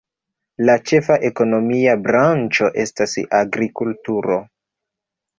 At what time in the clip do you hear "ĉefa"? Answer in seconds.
0.91-1.17